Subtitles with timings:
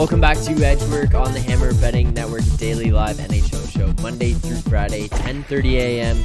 [0.00, 4.56] Welcome back to Edgework on the Hammer Betting Network Daily Live NHL show, Monday through
[4.56, 6.18] Friday, 10:30 a.m.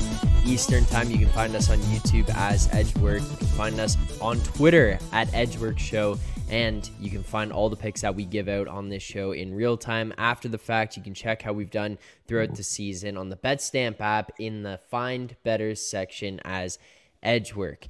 [0.45, 1.11] Eastern Time.
[1.11, 3.21] You can find us on YouTube as Edgework.
[3.21, 6.17] You can find us on Twitter at Edgework Show,
[6.49, 9.53] and you can find all the picks that we give out on this show in
[9.53, 10.95] real time after the fact.
[10.95, 11.97] You can check how we've done
[12.27, 16.79] throughout the season on the BetStamp app in the Find Betters section as
[17.21, 17.87] Edgework.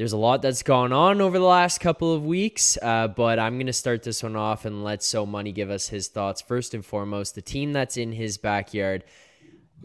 [0.00, 3.56] There's a lot that's gone on over the last couple of weeks, uh, but I'm
[3.56, 6.40] going to start this one off and let So Money give us his thoughts.
[6.40, 9.04] First and foremost, the team that's in his backyard.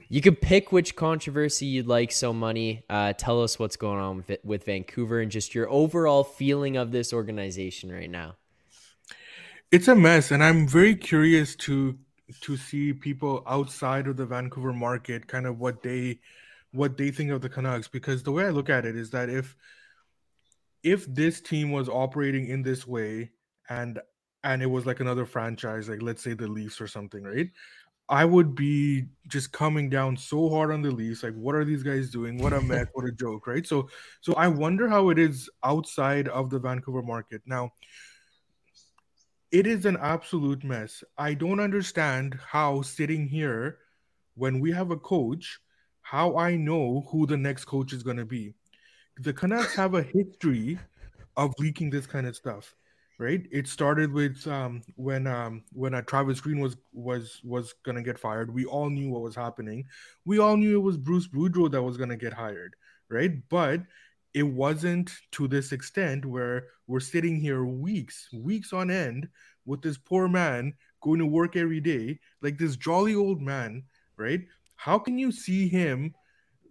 [0.08, 2.86] You can pick which controversy you'd like, So Money.
[2.90, 6.94] Uh, tell us what's going on with, with Vancouver and just your overall feeling of
[6.94, 8.36] this organization right now.
[9.70, 12.00] It's a mess, and I'm very curious to
[12.40, 16.22] to see people outside of the Vancouver market, kind of what they
[16.72, 17.90] what they think of the Canucks.
[17.90, 19.58] Because the way I look at it is that if
[20.86, 23.32] if this team was operating in this way
[23.70, 24.00] and
[24.44, 27.50] and it was like another franchise like let's say the leafs or something right?
[28.08, 31.82] I would be just coming down so hard on the leafs like what are these
[31.82, 32.38] guys doing?
[32.38, 33.66] What a mess what a joke right?
[33.66, 33.90] So
[34.22, 37.42] so i wonder how it is outside of the vancouver market.
[37.48, 37.72] Now
[39.52, 41.04] it is an absolute mess.
[41.18, 43.80] I don't understand how sitting here
[44.36, 45.60] when we have a coach
[46.02, 48.54] how i know who the next coach is going to be
[49.20, 50.80] the Canucks have a history
[51.38, 52.76] of leaking this kind of stuff,
[53.20, 53.46] right?
[53.52, 58.20] It started with um, when um, when uh, Travis Green was was was gonna get
[58.20, 58.54] fired.
[58.54, 59.86] We all knew what was happening.
[60.26, 62.76] We all knew it was Bruce Boudreau that was gonna get hired,
[63.10, 63.32] right?
[63.50, 63.82] But
[64.34, 69.30] it wasn't to this extent where we're sitting here weeks, weeks on end
[69.66, 73.84] with this poor man going to work every day, like this jolly old man,
[74.18, 74.42] right?
[74.76, 76.14] How can you see him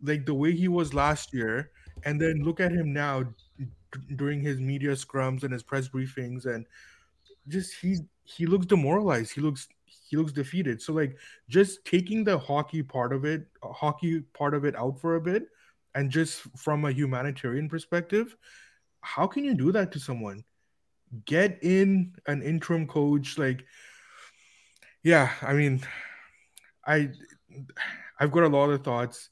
[0.02, 1.70] like the way he was last year?
[2.04, 3.24] And then look at him now
[4.16, 6.66] during his media scrums and his press briefings and
[7.48, 9.32] just he he looks demoralized.
[9.34, 10.80] He looks he looks defeated.
[10.82, 11.16] So like
[11.48, 15.48] just taking the hockey part of it hockey part of it out for a bit
[15.94, 18.36] and just from a humanitarian perspective
[19.02, 20.44] how can you do that to someone?
[21.26, 23.64] Get in an interim coach like
[25.02, 25.80] yeah i mean
[26.86, 27.10] i
[28.18, 29.30] i've got a lot of thoughts.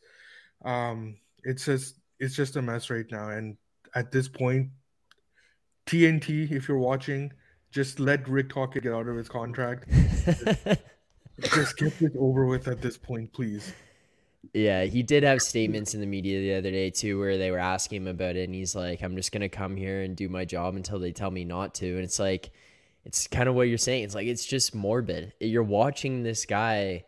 [0.64, 3.30] Um it's just it's just a mess right now.
[3.30, 3.56] And
[3.96, 4.68] at this point,
[5.86, 7.32] TNT, if you're watching,
[7.72, 9.88] just let Rick Tocchet get out of his contract.
[11.40, 13.74] just, get this over with at this point, please.
[14.54, 17.58] Yeah, he did have statements in the media the other day too, where they were
[17.58, 20.44] asking him about it, and he's like, "I'm just gonna come here and do my
[20.44, 22.50] job until they tell me not to." And it's like,
[23.04, 24.04] it's kind of what you're saying.
[24.04, 25.32] It's like it's just morbid.
[25.40, 27.04] You're watching this guy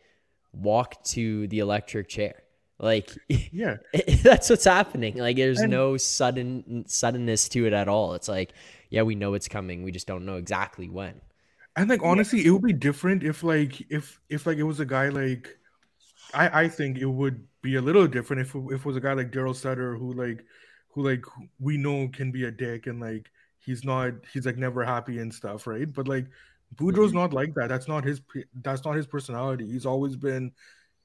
[0.53, 2.44] walk to the electric chair
[2.79, 3.77] like yeah,
[4.23, 5.17] that's what's happening.
[5.17, 8.15] Like there's and, no sudden suddenness to it at all.
[8.15, 8.53] It's like
[8.91, 9.83] yeah, we know it's coming.
[9.83, 11.21] We just don't know exactly when.
[11.77, 12.49] And like honestly, yeah.
[12.49, 15.57] it would be different if like if if like it was a guy like
[16.33, 19.13] I I think it would be a little different if if it was a guy
[19.13, 20.45] like Daryl Sutter who like
[20.91, 21.25] who like
[21.59, 25.35] we know can be a dick and like he's not he's like never happy and
[25.35, 25.93] stuff, right?
[25.93, 26.27] But like
[26.77, 27.19] Boudreau's mm-hmm.
[27.19, 27.69] not like that.
[27.69, 28.21] That's not his
[28.63, 29.67] that's not his personality.
[29.67, 30.53] He's always been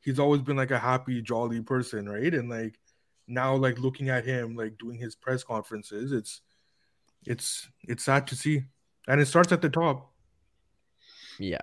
[0.02, 2.34] he's always been like a happy, jolly person, right?
[2.34, 2.80] And like
[3.28, 6.42] now, like looking at him, like doing his press conferences, it's
[7.26, 8.64] it's it's sad to see,
[9.08, 10.12] and it starts at the top.
[11.38, 11.62] Yeah,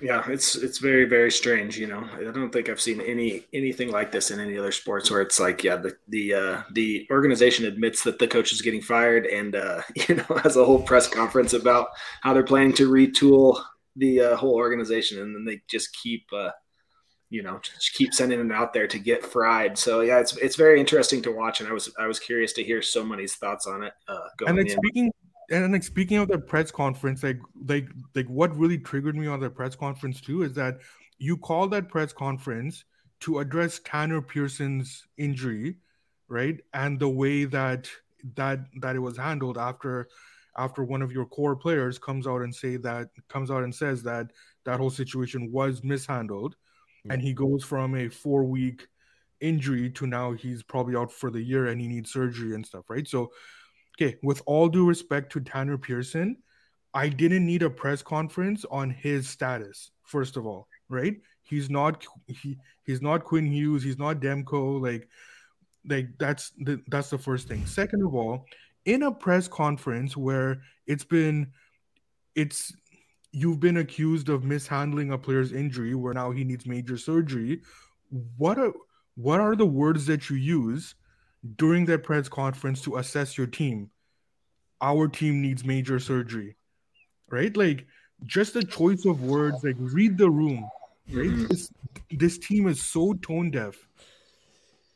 [0.00, 1.78] yeah, it's it's very very strange.
[1.78, 5.10] You know, I don't think I've seen any anything like this in any other sports
[5.10, 8.80] where it's like, yeah, the the uh, the organization admits that the coach is getting
[8.80, 11.88] fired, and uh, you know has a whole press conference about
[12.22, 13.62] how they're planning to retool
[13.96, 16.50] the uh, whole organization, and then they just keep uh,
[17.30, 19.78] you know just keep sending it out there to get fried.
[19.78, 22.62] So yeah it's it's very interesting to watch and i was i was curious to
[22.62, 24.76] hear So Money's thoughts on it uh and like in.
[24.76, 25.12] speaking
[25.50, 29.40] and like speaking of the press conference like like like what really triggered me on
[29.40, 30.78] the press conference too is that
[31.18, 32.84] you called that press conference
[33.20, 35.76] to address tanner pearson's injury
[36.30, 36.60] right?
[36.72, 37.90] And the way that
[38.36, 40.08] that that it was handled after
[40.56, 44.02] after one of your core players comes out and say that comes out and says
[44.04, 44.30] that
[44.64, 46.56] that whole situation was mishandled
[47.08, 48.86] and he goes from a four week
[49.40, 52.84] injury to now he's probably out for the year and he needs surgery and stuff,
[52.90, 53.08] right?
[53.08, 53.30] So,
[53.96, 56.36] okay, with all due respect to Tanner Pearson,
[56.92, 61.16] I didn't need a press conference on his status, first of all, right?
[61.42, 65.08] He's not he he's not Quinn Hughes, he's not Demko, like
[65.88, 67.64] like that's the that's the first thing.
[67.66, 68.44] Second of all,
[68.84, 71.52] in a press conference where it's been
[72.34, 72.72] it's
[73.32, 77.60] you've been accused of mishandling a player's injury where now he needs major surgery
[78.36, 78.72] what are
[79.16, 80.94] what are the words that you use
[81.56, 83.90] during that press conference to assess your team
[84.80, 86.56] our team needs major surgery
[87.30, 87.86] right like
[88.26, 90.68] just the choice of words, like read the room.
[91.10, 91.28] Right?
[91.28, 91.46] Mm-hmm.
[91.46, 91.70] This,
[92.10, 93.76] this team is so tone deaf.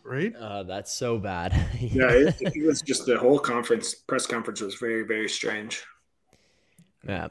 [0.05, 0.35] Right?
[0.37, 1.53] Uh, that's so bad.
[1.81, 5.83] yeah, it, it, was just the whole conference press conference was very, very strange.
[7.07, 7.29] Yeah.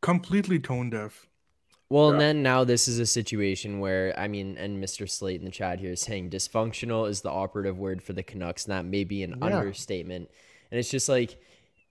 [0.00, 1.28] Completely tone deaf.
[1.88, 2.12] Well, yeah.
[2.12, 5.08] and then now this is a situation where I mean, and Mr.
[5.08, 8.64] Slate in the chat here is saying dysfunctional is the operative word for the Canucks,
[8.64, 9.58] and that may be an yeah.
[9.58, 10.30] understatement.
[10.70, 11.36] And it's just like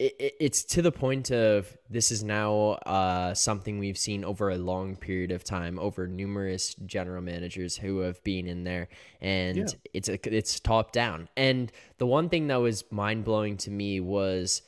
[0.02, 4.58] it, it's to the point of this is now uh, something we've seen over a
[4.58, 8.90] long period of time over numerous general managers who have been in there
[9.22, 9.66] and yeah.
[9.94, 14.00] it's a, it's top down and the one thing that was mind blowing to me
[14.00, 14.64] was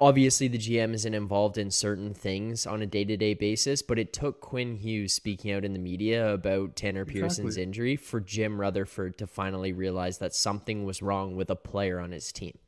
[0.00, 4.40] obviously the GM isn't involved in certain things on a day-to-day basis but it took
[4.40, 7.20] Quinn Hughes speaking out in the media about Tanner exactly.
[7.20, 11.98] Pearson's injury for Jim Rutherford to finally realize that something was wrong with a player
[11.98, 12.58] on his team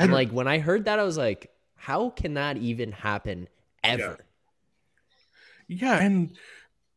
[0.00, 3.48] and like when I heard that, I was like, how can that even happen
[3.84, 4.18] ever?
[5.68, 5.96] Yeah.
[5.96, 6.36] yeah, and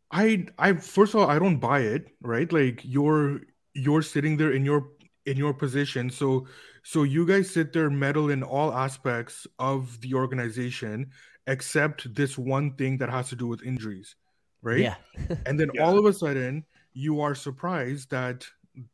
[0.10, 2.52] I I first of all I don't buy it, right?
[2.52, 3.42] Like you're
[3.74, 4.88] you're sitting there in your
[5.26, 6.10] in your position.
[6.10, 6.48] So
[6.84, 11.12] so you guys sit there meddle in all aspects of the organization
[11.48, 14.16] except this one thing that has to do with injuries,
[14.62, 14.80] right?
[14.80, 14.96] Yeah.
[15.46, 15.84] and then yeah.
[15.84, 18.46] all of a sudden you are surprised that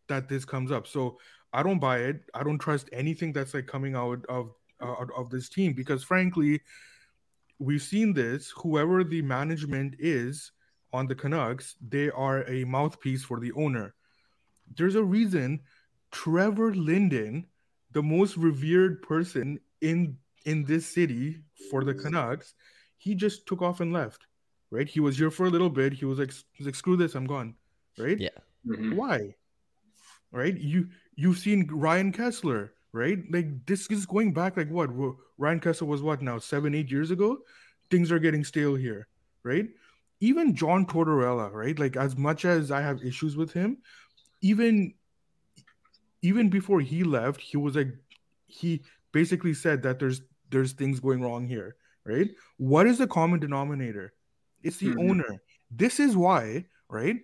[0.08, 0.88] that this comes up.
[0.88, 1.18] So
[1.54, 2.22] I don't buy it.
[2.34, 6.62] I don't trust anything that's like coming out of uh, of this team because frankly,
[7.58, 8.54] we've seen this.
[8.58, 10.52] Whoever the management is
[10.94, 13.96] on the Canucks, they are a mouthpiece for the owner.
[14.78, 15.62] There's a reason
[16.11, 17.45] Trevor Linden,
[17.91, 22.53] the most revered person in in this city for the Canucks,
[22.97, 24.25] he just took off and left.
[24.71, 24.88] Right?
[24.88, 25.94] He was here for a little bit.
[25.94, 27.56] He was like, he was like screw this, I'm gone.
[27.97, 28.19] Right?
[28.19, 28.29] Yeah.
[28.67, 28.95] Mm-hmm.
[28.95, 29.35] Why?
[30.31, 30.57] Right?
[30.57, 33.19] You you've seen Ryan Kesler, right?
[33.31, 34.89] Like this is going back like what
[35.38, 37.39] Ryan Kesler was what now seven eight years ago.
[37.89, 39.07] Things are getting stale here,
[39.44, 39.67] right?
[40.19, 41.77] Even John Tortorella, right?
[41.79, 43.77] Like as much as I have issues with him,
[44.41, 44.94] even
[46.21, 47.94] even before he left, he was like
[48.48, 48.81] he
[49.12, 51.75] basically said that there's there's things going wrong here,
[52.06, 52.30] right?
[52.57, 54.13] What is the common denominator?
[54.63, 55.10] It's the mm-hmm.
[55.12, 55.42] owner.
[55.71, 57.18] This is why, right?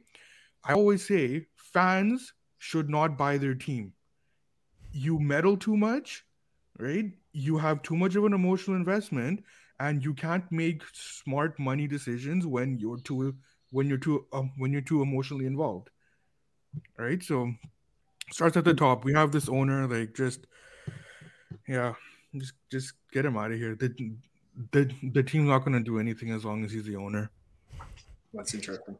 [0.63, 3.93] I always say fans should not buy their team.
[4.91, 6.23] You meddle too much,
[6.79, 7.11] right?
[7.33, 9.43] You have too much of an emotional investment,
[9.79, 13.35] and you can't make smart money decisions when you're too
[13.71, 15.89] when you're too um, when you're too emotionally involved.
[16.97, 17.21] Right?
[17.23, 17.51] So
[18.31, 19.05] starts at the top.
[19.05, 20.47] We have this owner, like just
[21.67, 21.93] yeah,
[22.35, 23.75] just just get him out of here.
[23.75, 24.15] The
[24.71, 27.31] the the team's not gonna do anything as long as he's the owner.
[28.33, 28.97] That's interesting.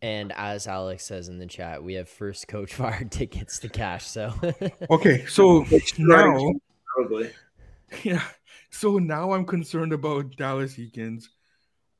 [0.00, 4.06] And as Alex says in the chat, we have first coach fired tickets to cash.
[4.06, 4.34] So
[4.90, 5.64] okay, so
[5.98, 6.52] now
[6.94, 7.30] probably
[8.02, 8.22] yeah.
[8.70, 11.24] So now I'm concerned about Dallas Eakins.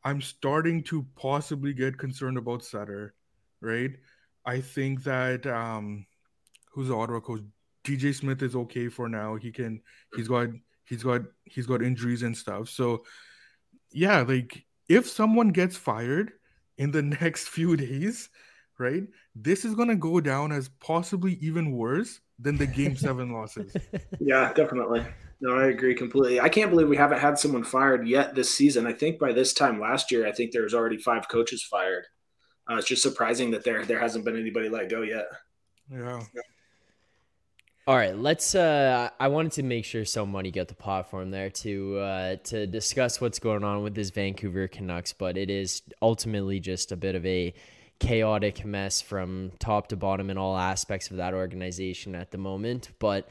[0.05, 3.15] I'm starting to possibly get concerned about Sutter,
[3.61, 3.91] right?
[4.45, 6.07] I think that um
[6.73, 7.41] who's the Ottawa coach?
[7.85, 9.37] DJ Smith is okay for now.
[9.37, 9.81] He can
[10.15, 10.49] he's got
[10.85, 12.69] he's got he's got injuries and stuff.
[12.69, 13.05] So
[13.91, 16.33] yeah, like if someone gets fired,
[16.79, 18.29] in the next few days,
[18.79, 19.05] right?
[19.35, 23.75] This is going to go down as possibly even worse than the game seven losses.
[24.21, 25.05] Yeah, definitely.
[25.41, 26.41] No, I agree completely.
[26.41, 28.87] I can't believe we haven't had someone fired yet this season.
[28.87, 32.07] I think by this time last year, I think there was already five coaches fired.
[32.71, 35.27] Uh, it's just surprising that there there hasn't been anybody let go yet.
[35.91, 36.23] Yeah.
[37.85, 38.55] All right, let's.
[38.55, 43.21] Uh, I wanted to make sure somebody got the platform there to uh, to discuss
[43.21, 47.27] what's going on with this Vancouver Canucks, but it is ultimately just a bit of
[47.27, 47.53] a
[47.99, 52.91] chaotic mess from top to bottom in all aspects of that organization at the moment.
[53.01, 53.29] But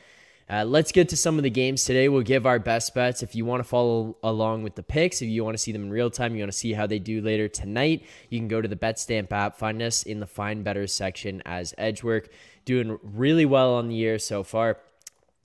[0.51, 2.09] uh, let's get to some of the games today.
[2.09, 3.23] We'll give our best bets.
[3.23, 5.83] If you want to follow along with the picks, if you want to see them
[5.83, 8.59] in real time, you want to see how they do later tonight, you can go
[8.59, 9.55] to the BetStamp app.
[9.55, 12.29] Find us in the Find Better section as Edgework
[12.65, 14.77] doing really well on the year so far.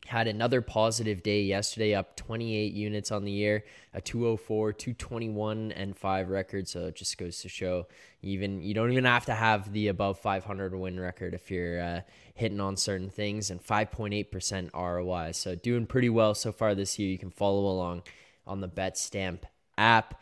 [0.07, 5.97] Had another positive day yesterday, up 28 units on the year, a 204, 221, and
[5.97, 6.69] 5 record.
[6.69, 7.87] So it just goes to show
[8.23, 12.01] even you don't even have to have the above 500 win record if you're uh,
[12.35, 15.33] hitting on certain things, and 5.8% ROI.
[15.33, 17.11] So doing pretty well so far this year.
[17.11, 18.03] You can follow along
[18.47, 19.47] on the Bet Stamp
[19.79, 20.21] app.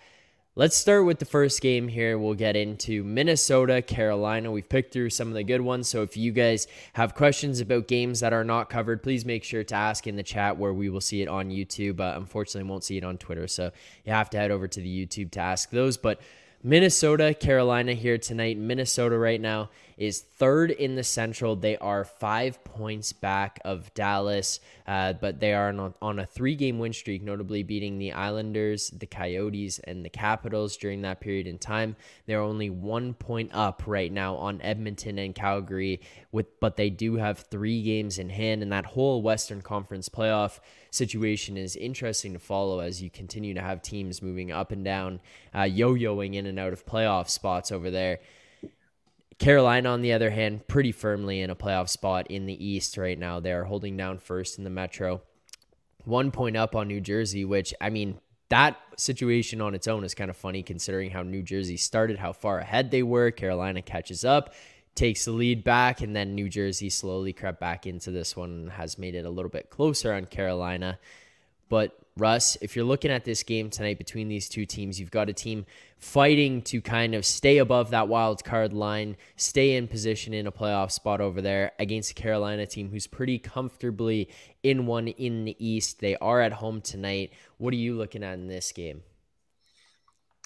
[0.57, 2.17] Let's start with the first game here.
[2.17, 4.53] We'll get into Minnesota, Carolina.
[4.53, 5.89] We've picked through some of the good ones.
[5.89, 9.65] So if you guys have questions about games that are not covered, please make sure
[9.65, 11.97] to ask in the chat where we will see it on YouTube.
[11.97, 13.49] But unfortunately, won't see it on Twitter.
[13.49, 13.73] So
[14.05, 15.97] you have to head over to the YouTube to ask those.
[15.97, 16.21] But
[16.63, 18.57] Minnesota, Carolina here tonight.
[18.57, 21.57] Minnesota right now is third in the Central.
[21.57, 26.55] They are five points back of Dallas, uh, but they are on, on a three
[26.55, 31.47] game win streak, notably beating the Islanders, the Coyotes, and the Capitals during that period
[31.47, 31.97] in time.
[32.27, 36.01] They're only one point up right now on Edmonton and Calgary,
[36.33, 40.61] with but they do have three games in hand, and that whole Western Conference playoff
[40.91, 45.21] situation is interesting to follow as you continue to have teams moving up and down,
[45.55, 48.21] uh, yo yoing in and out of playoff spots over there.
[49.39, 53.19] Carolina, on the other hand, pretty firmly in a playoff spot in the East right
[53.19, 53.41] now.
[53.41, 55.23] They're holding down first in the Metro,
[56.05, 60.15] one point up on New Jersey, which, I mean, that situation on its own is
[60.15, 63.31] kind of funny considering how New Jersey started, how far ahead they were.
[63.31, 64.55] Carolina catches up,
[64.95, 68.71] takes the lead back, and then New Jersey slowly crept back into this one and
[68.73, 70.99] has made it a little bit closer on Carolina.
[71.69, 75.29] But Russ, if you're looking at this game tonight between these two teams, you've got
[75.29, 75.67] a team
[75.99, 80.53] fighting to kind of stay above that wild card line, stay in position in a
[80.53, 84.29] playoff spot over there against a Carolina team who's pretty comfortably
[84.63, 85.99] in one in the East.
[85.99, 87.33] They are at home tonight.
[87.59, 89.03] What are you looking at in this game?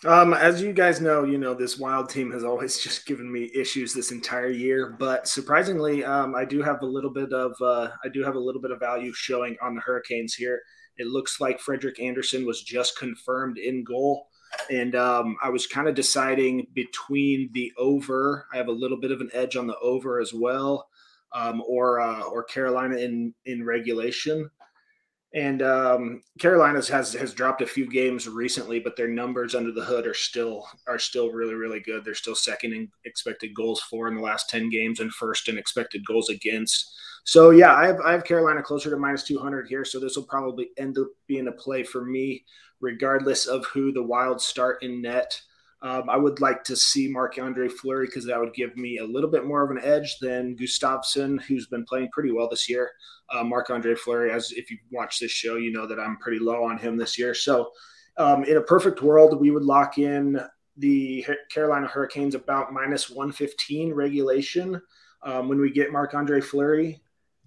[0.05, 3.51] Um, as you guys know, you know this wild team has always just given me
[3.55, 4.95] issues this entire year.
[4.99, 8.41] But surprisingly, um, I do have a little bit of uh, I do have a
[8.41, 10.61] little bit of value showing on the Hurricanes here.
[10.97, 14.29] It looks like Frederik Andersen was just confirmed in goal.
[14.71, 18.47] And um, I was kind of deciding between the over.
[18.53, 20.89] I have a little bit of an edge on the over as well,
[21.35, 24.51] um, or uh, or Carolina in in regulation.
[25.35, 29.85] And um, Carolina's has has dropped a few games recently, but their numbers under the
[29.85, 32.03] hood are still are still really really good.
[32.03, 35.59] They're still second in expected goals for in the last ten games, and first in
[35.59, 36.91] expected goals against.
[37.25, 39.85] So yeah, I have I have Carolina closer to minus two hundred here.
[39.85, 42.43] So this will probably end up being a play for me,
[42.81, 45.39] regardless of who the Wild start in net.
[45.81, 49.05] Um, I would like to see Marc Andre Fleury because that would give me a
[49.05, 52.91] little bit more of an edge than Gustavsson, who's been playing pretty well this year.
[53.31, 56.41] Uh, Marc Andre Fleury, as if you watch this show, you know that I'm pretty
[56.41, 57.33] low on him this year.
[57.33, 57.71] So,
[58.17, 60.41] um, in a perfect world, we would lock in
[60.79, 64.81] the Carolina Hurricanes about minus 115 regulation
[65.23, 67.01] um, when we get Marc Andre Fleury.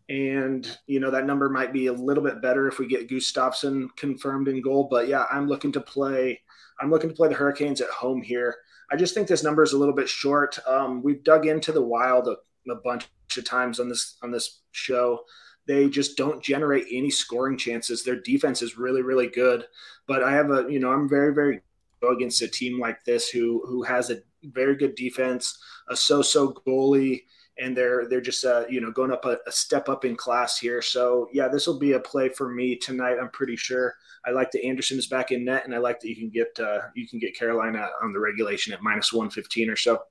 [0.07, 3.87] And, you know, that number might be a little bit better if we get Gustavsson
[3.95, 4.87] confirmed in goal.
[4.89, 6.41] But yeah, I'm looking to play
[6.81, 8.55] I'm looking to play the Hurricanes at home here.
[8.91, 10.57] I just think this number is a little bit short.
[10.67, 12.37] Um, we've dug into the Wild a,
[12.71, 13.07] a bunch
[13.37, 15.21] of times on this on this show.
[15.67, 18.03] They just don't generate any scoring chances.
[18.03, 19.65] Their defense is really, really good.
[20.07, 21.61] But I have a, you know, I'm very, very
[22.09, 25.57] against a team like this who who has a very good defense,
[25.87, 27.21] a so-so goalie,
[27.59, 30.57] and they're they're just uh, you know going up a, a, step up in class
[30.57, 30.81] here.
[30.81, 33.17] So yeah, this will be a play for me tonight.
[33.21, 33.95] I'm pretty sure.
[34.25, 36.59] I like that Andersen is back in net, and I like that you can get
[36.59, 40.01] uh, you can get Carolina on the regulation at minus one fifteen or so.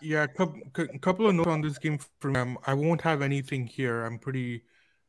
[0.00, 0.60] Yeah, couple,
[1.00, 4.04] couple of notes on this game from um, I won't have anything here.
[4.04, 4.62] I'm pretty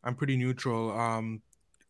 [0.04, 0.92] I'm pretty neutral.
[0.98, 1.42] Um,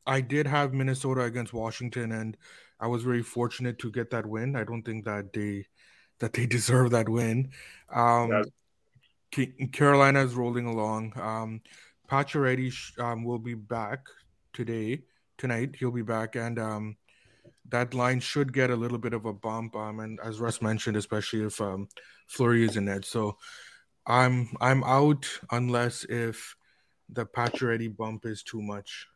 [0.08, 2.38] I did have Minnesota against Washington, and
[2.80, 4.56] I was very fortunate to get that win.
[4.56, 5.66] I don't think that they
[6.20, 7.52] that they deserve that win.
[7.94, 9.46] Um, yeah.
[9.74, 11.14] Carolina is rolling along.
[11.20, 11.62] Um,
[12.10, 14.08] Pacioretty um, will be back
[14.54, 15.02] today,
[15.38, 15.76] tonight.
[15.78, 16.98] He'll be back, and um,
[17.70, 19.76] that line should get a little bit of a bump.
[19.76, 21.90] Um, and as Russ mentioned, especially if um,
[22.28, 23.06] Fleury is in it.
[23.06, 23.38] So
[24.08, 26.56] I'm I'm out unless if
[27.10, 29.08] the Pacioretty bump is too much.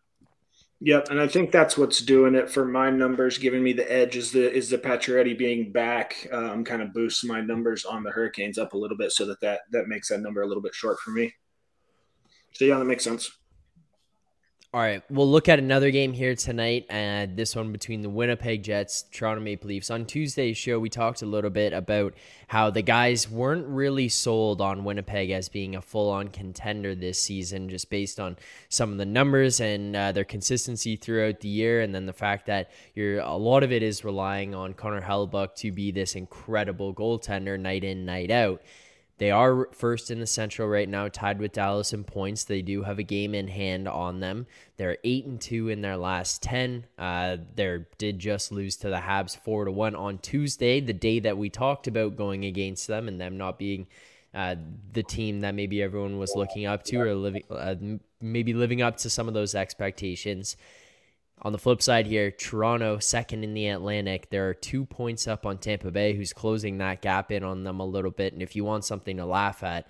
[0.81, 4.15] Yep, and I think that's what's doing it for my numbers, giving me the edge
[4.15, 8.11] is the is the Pacioretty being back, um, kind of boosts my numbers on the
[8.11, 10.73] Hurricanes up a little bit, so that that that makes that number a little bit
[10.73, 11.33] short for me.
[12.53, 13.38] So yeah, that makes sense.
[14.71, 18.61] All right, we'll look at another game here tonight, and this one between the Winnipeg
[18.61, 19.89] Jets, Toronto Maple Leafs.
[19.89, 22.13] On Tuesday's show, we talked a little bit about
[22.49, 27.67] how the guys weren't really sold on Winnipeg as being a full-on contender this season,
[27.67, 28.37] just based on
[28.69, 32.45] some of the numbers and uh, their consistency throughout the year, and then the fact
[32.45, 36.93] that you're a lot of it is relying on Connor Hellebuyck to be this incredible
[36.93, 38.61] goaltender night in, night out.
[39.19, 42.45] They are first in the Central right now, tied with Dallas in points.
[42.45, 44.47] They do have a game in hand on them.
[44.77, 46.85] They're eight and two in their last ten.
[46.97, 51.19] Uh, they did just lose to the Habs four to one on Tuesday, the day
[51.19, 53.87] that we talked about going against them and them not being
[54.33, 54.55] uh,
[54.93, 57.75] the team that maybe everyone was looking up to or living, uh,
[58.21, 60.55] maybe living up to some of those expectations.
[61.41, 64.29] On the flip side here, Toronto second in the Atlantic.
[64.29, 67.79] There are two points up on Tampa Bay, who's closing that gap in on them
[67.79, 68.33] a little bit.
[68.33, 69.87] And if you want something to laugh at,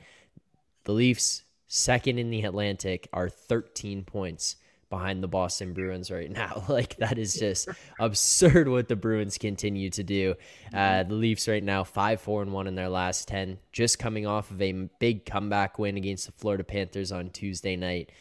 [0.83, 4.57] the Leafs second in the Atlantic are 13 points
[4.89, 6.63] behind the Boston Bruins right now.
[6.69, 7.67] Like that is just
[7.99, 10.35] absurd what the Bruins continue to do.
[10.73, 14.27] Uh, the Leafs right now five four and one in their last ten, just coming
[14.27, 18.11] off of a big comeback win against the Florida Panthers on Tuesday night.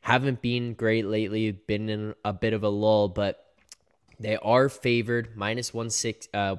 [0.00, 1.52] Haven't been great lately.
[1.52, 3.44] Been in a bit of a lull, but
[4.20, 6.56] they are favored minus one six uh,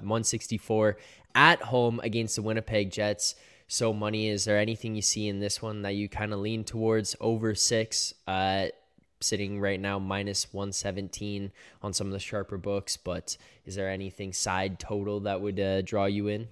[1.35, 3.35] at home against the Winnipeg Jets.
[3.67, 6.63] So money, is there anything you see in this one that you kind of lean
[6.63, 8.13] towards over six?
[8.27, 8.67] Uh,
[9.21, 14.33] sitting right now minus 117 on some of the sharper books, but is there anything
[14.33, 16.47] side total that would uh, draw you in?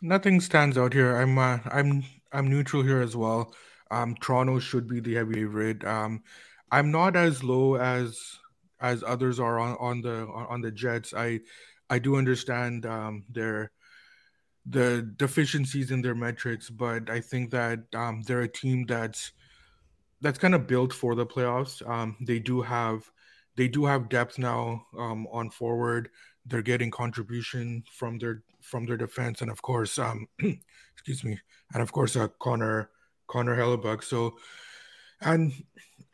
[0.00, 1.16] Nothing stands out here.
[1.16, 3.52] I'm uh, I'm I'm neutral here as well.
[3.90, 5.84] Um, Toronto should be the heavy favorite.
[5.84, 6.22] Um,
[6.70, 8.38] I'm not as low as
[8.80, 11.14] as others are on, on the on the Jets.
[11.14, 11.40] I
[11.90, 13.72] I do understand um, their
[14.66, 19.32] the deficiencies in their metrics, but I think that um, they're a team that's
[20.20, 21.86] that's kind of built for the playoffs.
[21.88, 23.10] Um, they do have
[23.56, 26.10] they do have depth now um, on forward.
[26.46, 30.26] They're getting contribution from their from their defense, and of course, um,
[30.92, 31.38] excuse me,
[31.72, 32.90] and of course, uh, Connor
[33.28, 34.02] Connor Hellebuyck.
[34.02, 34.36] So,
[35.20, 35.52] and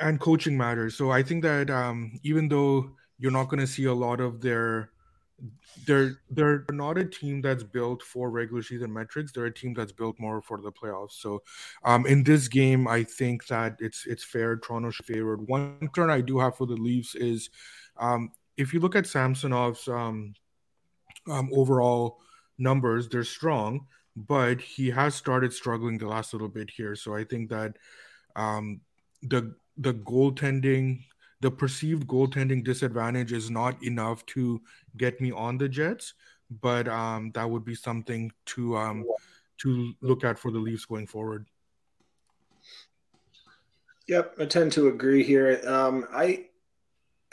[0.01, 0.97] and coaching matters.
[0.97, 4.41] So I think that um, even though you're not going to see a lot of
[4.41, 4.91] their
[5.87, 9.33] they're they're not a team that's built for regular season metrics.
[9.33, 11.13] They're a team that's built more for the playoffs.
[11.13, 11.43] So,
[11.85, 14.57] um, in this game, I think that it's it's fair.
[14.57, 15.47] Toronto favored.
[15.49, 17.51] One concern I do have for the Leafs is,
[17.99, 20.35] um, if you look at Samsonov's um,
[21.29, 22.21] um, overall
[22.59, 26.95] numbers, they're strong, but he has started struggling the last little bit here.
[26.95, 27.77] So I think that
[28.37, 28.81] um,
[29.23, 31.05] the the goaltending
[31.41, 34.63] the perceived goaltending disadvantage is not enough to
[34.97, 36.15] get me on the Jets,
[36.63, 39.05] but um, that would be something to um,
[39.59, 41.47] to look at for the Leafs going forward.
[44.09, 45.61] Yep, I tend to agree here.
[45.67, 46.47] Um, I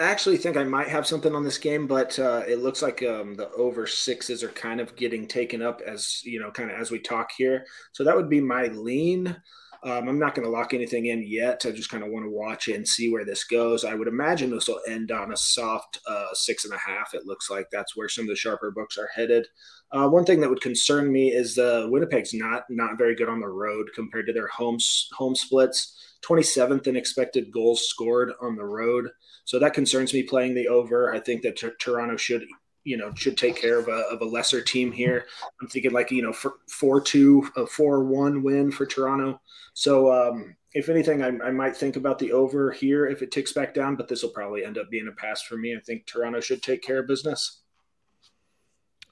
[0.04, 3.36] actually think I might have something on this game, but uh, it looks like um,
[3.36, 6.92] the over sixes are kind of getting taken up as you know, kind of as
[6.92, 7.66] we talk here.
[7.92, 9.36] So that would be my lean.
[9.84, 11.66] Um, I'm not going to lock anything in yet.
[11.66, 13.84] I just kind of want to watch it and see where this goes.
[13.84, 17.16] I would imagine this will end on a soft uh, six and a half.
[17.16, 19.48] It looks like that's where some of the sharper books are headed.
[19.92, 23.28] Uh, one thing that would concern me is the uh, Winnipeg's not not very good
[23.28, 24.78] on the road compared to their home
[25.14, 25.98] home splits.
[26.24, 29.10] 27th in expected goals scored on the road.
[29.46, 31.14] So that concerns me playing the over.
[31.14, 32.46] I think that t- Toronto should
[32.84, 35.26] you know should take care of a, of a lesser team here.
[35.62, 36.34] I'm thinking like you know
[36.70, 39.40] four two a four one win for Toronto.
[39.74, 43.54] So um, if anything, I, I, might think about the over here if it ticks
[43.54, 45.76] back down, but this will probably end up being a pass for me.
[45.76, 47.62] I think Toronto should take care of business.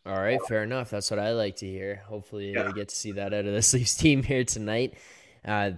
[0.06, 0.89] All right, fair enough.
[0.89, 2.04] That's what I like to hear.
[2.08, 2.67] Hopefully, yeah.
[2.67, 4.95] we get to see that out of the Leafs team here tonight.
[5.45, 5.72] Uh,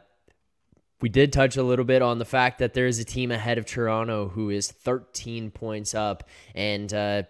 [1.01, 3.57] we did touch a little bit on the fact that there is a team ahead
[3.57, 6.23] of Toronto who is 13 points up,
[6.55, 7.23] and uh,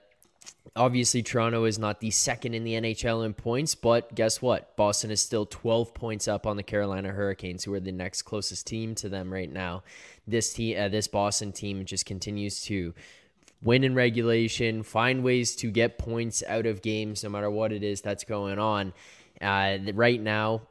[0.76, 4.78] Obviously, Toronto is not the second in the NHL in points, but guess what?
[4.78, 8.68] Boston is still 12 points up on the Carolina Hurricanes, who are the next closest
[8.68, 9.84] team to them right now.
[10.26, 12.94] This team, uh, this Boston team, just continues to
[13.62, 17.84] win in regulation, find ways to get points out of games, no matter what it
[17.84, 18.94] is that's going on.
[19.42, 20.62] Uh, right now,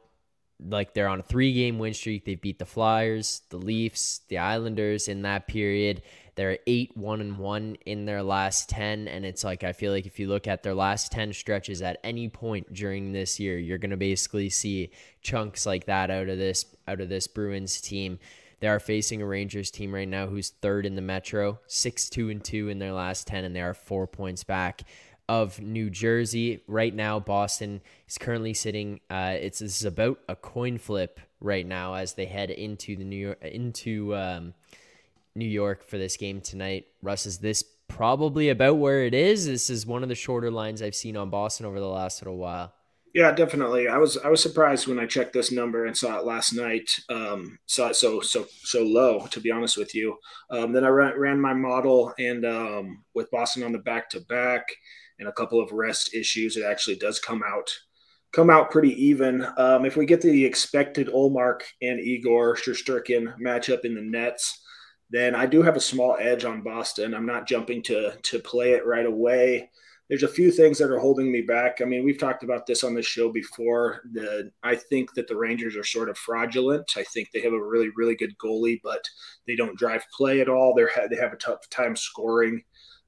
[0.69, 2.25] like they're on a three game win streak.
[2.25, 6.03] They beat the Flyers, the Leafs, the Islanders in that period.
[6.35, 10.05] They're eight one and one in their last ten, and it's like I feel like
[10.05, 13.77] if you look at their last ten stretches at any point during this year, you're
[13.77, 18.19] gonna basically see chunks like that out of this out of this Bruins team.
[18.61, 22.29] They are facing a Rangers team right now who's third in the Metro, six two
[22.29, 24.83] and two in their last ten, and they are four points back
[25.29, 26.63] of New Jersey.
[26.67, 28.99] Right now, Boston is currently sitting.
[29.09, 33.03] Uh, it's this is about a coin flip right now as they head into the
[33.03, 34.53] New York into um,
[35.35, 36.87] New York for this game tonight.
[37.01, 39.45] Russ, is this probably about where it is?
[39.45, 42.37] This is one of the shorter lines I've seen on Boston over the last little
[42.37, 42.73] while.
[43.13, 43.89] Yeah, definitely.
[43.89, 46.89] I was I was surprised when I checked this number and saw it last night.
[47.09, 49.27] Um, saw it so so so low.
[49.27, 50.17] To be honest with you,
[50.49, 54.21] um, then I ran, ran my model and um, with Boston on the back to
[54.21, 54.65] back
[55.21, 57.71] and a couple of rest issues, it actually does come out
[58.31, 59.45] come out pretty even.
[59.57, 64.61] Um, if we get the expected Ullmark and Igor Shesterkin matchup in the nets,
[65.09, 67.13] then I do have a small edge on Boston.
[67.13, 69.69] I'm not jumping to to play it right away.
[70.09, 71.79] There's a few things that are holding me back.
[71.81, 74.01] I mean, we've talked about this on the show before.
[74.13, 76.93] The I think that the Rangers are sort of fraudulent.
[76.97, 79.05] I think they have a really really good goalie, but
[79.47, 80.73] they don't drive play at all.
[80.73, 82.63] They're they have a tough time scoring.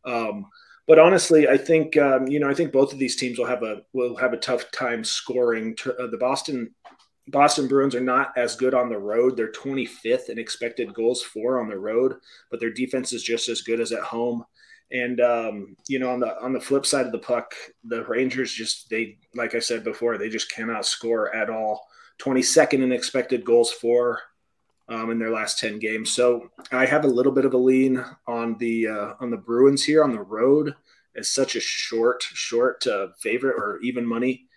[0.06, 0.45] Um,
[0.88, 3.63] but honestly, I think um, you know I think both of these teams will have
[3.63, 5.78] a will have a tough time scoring.
[5.86, 6.74] Uh, the Boston
[7.28, 9.38] Boston Bruins are not as good on the road.
[9.38, 12.15] They're 25th in expected goals for on the road,
[12.52, 14.43] but their defense is just as good as at home.
[14.91, 18.52] And um, you know, on the on the flip side of the puck, the Rangers
[18.52, 21.82] just they like I said before, they just cannot score at all.
[22.19, 24.19] 22nd in expected goals for
[24.89, 26.12] um, in their last 10 games.
[26.12, 29.84] So I have a little bit of a lean on the uh, on the Bruins
[29.84, 30.76] here on the road
[31.15, 34.48] as such a short short uh, favorite or even money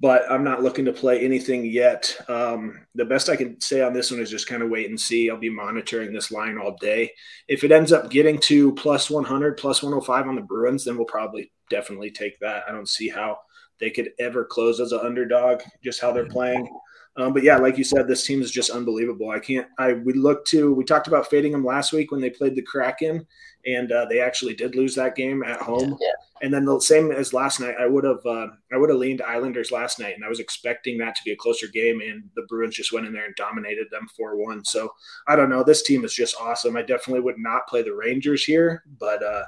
[0.00, 2.16] but I'm not looking to play anything yet.
[2.28, 5.00] Um, the best I can say on this one is just kind of wait and
[5.00, 5.30] see.
[5.30, 7.12] I'll be monitoring this line all day.
[7.48, 11.06] If it ends up getting to plus 100, plus 105 on the Bruins, then we'll
[11.06, 12.64] probably definitely take that.
[12.68, 13.38] I don't see how
[13.80, 16.68] they could ever close as an underdog, just how they're playing.
[17.16, 19.28] Um, but yeah, like you said, this team is just unbelievable.
[19.30, 19.66] I can't.
[19.78, 20.72] I we looked to.
[20.72, 23.26] We talked about fading them last week when they played the Kraken,
[23.66, 25.98] and uh, they actually did lose that game at home.
[26.00, 26.08] Yeah.
[26.40, 29.20] And then the same as last night, I would have uh, I would have leaned
[29.20, 32.46] Islanders last night, and I was expecting that to be a closer game, and the
[32.48, 34.64] Bruins just went in there and dominated them four one.
[34.64, 34.90] So
[35.28, 35.62] I don't know.
[35.62, 36.78] This team is just awesome.
[36.78, 39.44] I definitely would not play the Rangers here, but uh,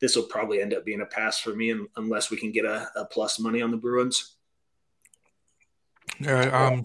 [0.00, 2.88] this will probably end up being a pass for me, unless we can get a,
[2.94, 4.36] a plus money on the Bruins.
[6.26, 6.84] Uh, um,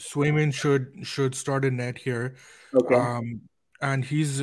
[0.00, 2.36] Swayman should should start a net here.
[2.74, 2.94] Okay.
[2.94, 3.42] Um,
[3.80, 4.42] and he's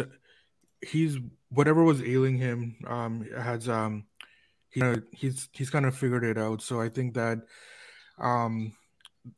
[0.81, 1.17] he's
[1.49, 4.05] whatever was ailing him um has um
[4.69, 4.81] he,
[5.11, 6.61] he's he's kind of figured it out.
[6.61, 7.39] So I think that
[8.19, 8.73] um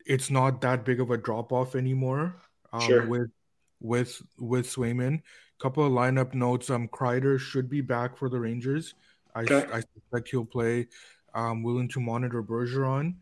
[0.06, 2.36] it's not that big of a drop off anymore.
[2.74, 3.08] Um, sure.
[3.08, 3.32] With
[3.80, 5.22] with with Swayman.
[5.60, 6.70] Couple of lineup notes.
[6.70, 8.94] Um, Kreider should be back for the Rangers.
[9.34, 9.66] I, okay.
[9.72, 10.88] I suspect he'll play.
[11.34, 13.16] Um, willing to monitor Bergeron.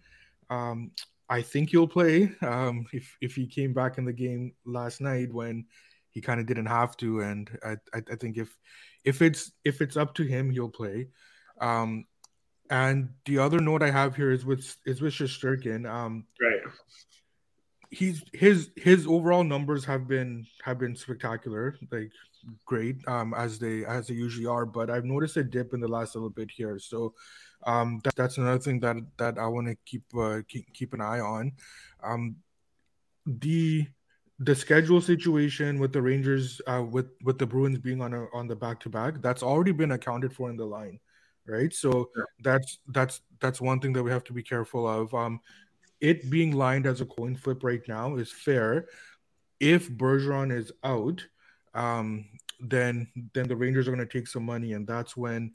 [0.54, 0.92] Um,
[1.30, 2.32] I think he'll play.
[2.42, 5.66] Um, if if he came back in the game last night when
[6.12, 8.56] he kind of didn't have to, and I, I, I think if
[9.04, 11.08] if it's if it's up to him, he'll play.
[11.60, 12.06] Um,
[12.70, 15.90] and the other note I have here is with is with Shesterkin.
[15.90, 16.62] Um, right.
[17.94, 22.12] He's his his overall numbers have been have been spectacular, like
[22.66, 24.66] great, um, as they as they usually are.
[24.66, 26.80] But I've noticed a dip in the last little bit here.
[26.80, 27.14] So
[27.66, 31.02] um, that, that's another thing that that I want to keep, uh, keep keep an
[31.02, 31.52] eye on.
[32.04, 32.38] Um,
[33.26, 33.88] the
[34.40, 38.48] the schedule situation with the Rangers, uh, with with the Bruins being on a, on
[38.48, 41.00] the back to back, that's already been accounted for in the line,
[41.48, 41.74] right?
[41.74, 42.24] So yeah.
[42.44, 45.14] that's that's that's one thing that we have to be careful of.
[45.14, 45.40] Um,
[46.04, 48.88] it being lined as a coin flip right now is fair.
[49.62, 51.26] If Bergeron is out,
[51.74, 52.26] um,
[52.60, 55.54] then then the Rangers are going to take some money, and that's when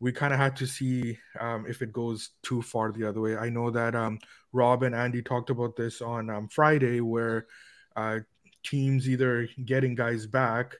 [0.00, 3.36] we kind of had to see um, if it goes too far the other way.
[3.36, 4.18] I know that um,
[4.52, 7.46] Rob and Andy talked about this on um, Friday, where
[7.94, 8.18] uh,
[8.64, 10.74] teams either getting guys back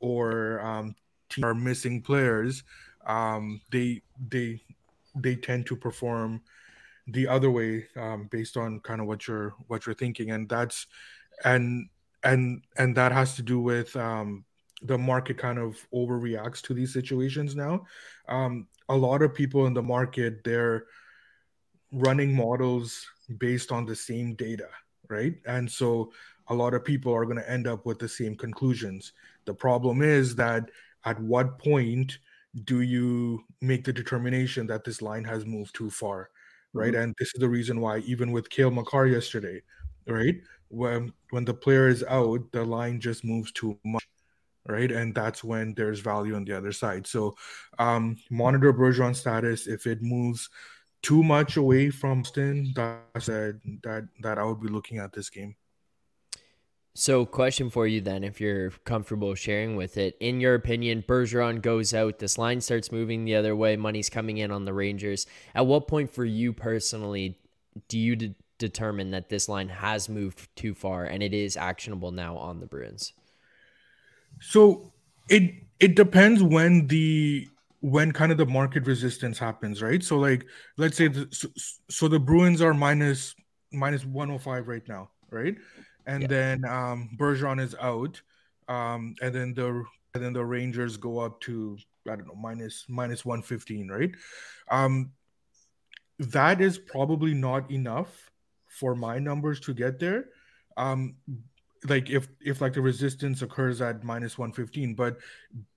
[0.00, 0.94] or um,
[1.28, 2.64] teams are missing players.
[3.06, 4.62] Um, they they
[5.14, 6.40] they tend to perform
[7.08, 10.86] the other way um, based on kind of what you're what you're thinking, and that's
[11.44, 11.88] and
[12.22, 14.44] and and that has to do with um,
[14.82, 17.84] the market kind of overreacts to these situations now.
[18.28, 20.86] Um, a lot of people in the market they're
[21.92, 23.06] running models
[23.38, 24.68] based on the same data,
[25.08, 25.34] right?
[25.46, 26.12] And so
[26.48, 29.12] a lot of people are going to end up with the same conclusions.
[29.44, 30.70] The problem is that
[31.04, 32.18] at what point
[32.64, 36.30] do you make the determination that this line has moved too far,
[36.72, 36.92] right?
[36.92, 37.02] Mm-hmm.
[37.02, 39.62] And this is the reason why even with Cale Makar yesterday,
[40.06, 40.36] right?
[40.68, 44.06] When when the player is out, the line just moves too much
[44.68, 44.92] right?
[44.92, 47.06] And that's when there's value on the other side.
[47.06, 47.34] So
[47.78, 49.66] um, monitor Bergeron status.
[49.66, 50.50] If it moves
[51.02, 55.56] too much away from Stin, that that that I would be looking at this game.
[57.00, 60.16] So, question for you then, if you're comfortable sharing with it.
[60.18, 64.38] In your opinion, Bergeron goes out, this line starts moving the other way, money's coming
[64.38, 65.24] in on the Rangers.
[65.54, 67.38] At what point, for you personally,
[67.86, 72.10] do you de- determine that this line has moved too far and it is actionable
[72.10, 73.12] now on the Bruins?
[74.40, 74.92] So
[75.28, 77.46] it it depends when the
[77.78, 80.02] when kind of the market resistance happens, right?
[80.02, 81.46] So like let's say the, so,
[81.88, 83.36] so the Bruins are minus
[83.70, 85.54] minus 105 right now, right?
[86.08, 86.28] And yeah.
[86.28, 88.20] then um Bergeron is out.
[88.68, 91.78] Um and then the and then the Rangers go up to
[92.10, 94.10] I don't know minus minus 115, right?
[94.70, 95.12] Um
[96.18, 98.30] that is probably not enough
[98.66, 100.26] for my numbers to get there.
[100.76, 101.16] Um,
[101.88, 105.18] like if if like the resistance occurs at minus 115 but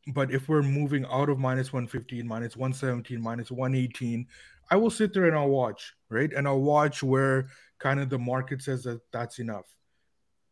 [0.07, 4.25] but if we're moving out of minus 115 minus 117 minus 118
[4.71, 8.17] i will sit there and i'll watch right and i'll watch where kind of the
[8.17, 9.65] market says that that's enough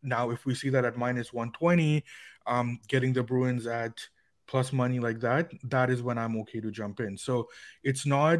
[0.03, 2.03] now if we see that at minus 120
[2.47, 3.99] um getting the bruins at
[4.47, 7.17] plus money like that that is when i'm okay to jump in.
[7.17, 7.49] So
[7.83, 8.39] it's not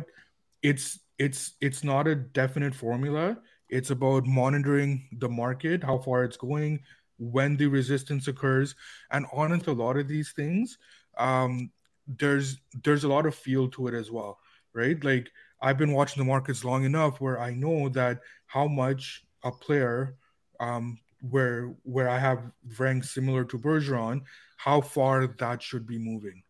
[0.61, 3.37] it's it's it's not a definite formula.
[3.69, 6.79] It's about monitoring the market, how far it's going,
[7.19, 8.75] when the resistance occurs,
[9.11, 10.77] and on honestly, a lot of these things,
[11.17, 11.69] um,
[12.07, 14.39] there's there's a lot of feel to it as well,
[14.73, 15.03] right?
[15.03, 15.29] Like
[15.61, 20.15] I've been watching the markets long enough where I know that how much a player
[20.59, 24.21] um, where where I have ranks similar to Bergeron,
[24.57, 26.43] how far that should be moving,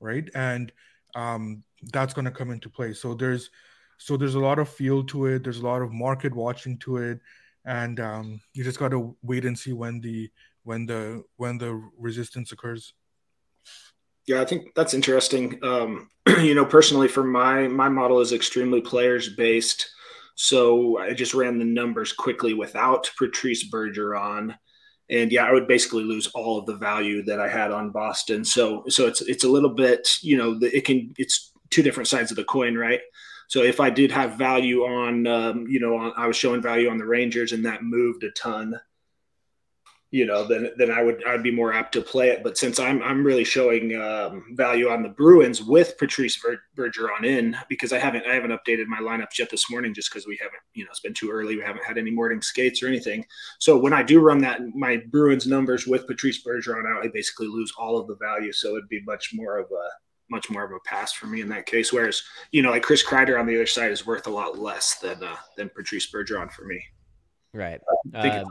[0.00, 0.28] right?
[0.34, 0.72] And
[1.14, 1.62] um,
[1.92, 2.92] that's going to come into play.
[2.92, 3.50] So there's
[3.98, 5.44] so there's a lot of feel to it.
[5.44, 7.20] There's a lot of market watching to it,
[7.64, 10.30] and um, you just got to wait and see when the
[10.64, 12.92] when the when the resistance occurs.
[14.26, 15.58] Yeah, I think that's interesting.
[15.62, 16.10] Um,
[16.40, 19.90] you know, personally, for my my model is extremely players based.
[20.36, 24.54] So I just ran the numbers quickly without Patrice Bergeron,
[25.08, 28.44] and yeah, I would basically lose all of the value that I had on Boston.
[28.44, 32.30] So so it's it's a little bit you know it can it's two different sides
[32.30, 33.00] of the coin, right?
[33.48, 36.90] So if I did have value on um, you know on, I was showing value
[36.90, 38.78] on the Rangers and that moved a ton
[40.12, 42.44] you know, then then I would I'd be more apt to play it.
[42.44, 46.40] But since I'm I'm really showing um, value on the Bruins with Patrice
[46.76, 50.26] Bergeron in because I haven't I haven't updated my lineups yet this morning just because
[50.26, 52.86] we haven't you know it's been too early we haven't had any morning skates or
[52.86, 53.24] anything.
[53.58, 57.48] So when I do run that my Bruins numbers with Patrice Bergeron out, I basically
[57.48, 58.52] lose all of the value.
[58.52, 59.88] So it'd be much more of a
[60.30, 61.92] much more of a pass for me in that case.
[61.92, 65.00] Whereas you know like Chris Kreider on the other side is worth a lot less
[65.00, 66.80] than uh, than Patrice Bergeron for me.
[67.52, 67.80] Right.
[68.14, 68.44] Uh,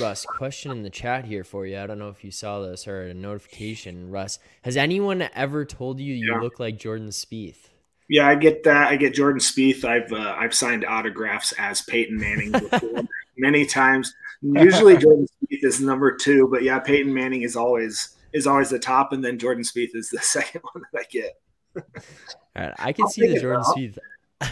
[0.00, 1.78] Russ, question in the chat here for you.
[1.78, 4.10] I don't know if you saw this or a notification.
[4.10, 6.40] Russ, has anyone ever told you you yeah.
[6.40, 7.68] look like Jordan Spieth?
[8.08, 8.88] Yeah, I get that.
[8.88, 9.84] I get Jordan Spieth.
[9.84, 13.02] I've uh, I've signed autographs as Peyton Manning before
[13.36, 14.14] many times.
[14.42, 18.78] Usually Jordan Spieth is number two, but yeah, Peyton Manning is always is always the
[18.78, 21.40] top, and then Jordan Spieth is the second one that I get.
[21.76, 23.98] All right, I can I'll see the Jordan Spieth.